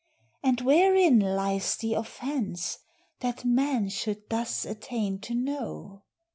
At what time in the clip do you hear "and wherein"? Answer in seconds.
0.43-1.19